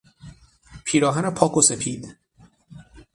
[0.85, 2.17] پیراهن پاک و سپید